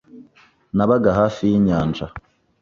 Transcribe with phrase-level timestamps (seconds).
[0.75, 2.05] Nabaga hafi y'inyanja.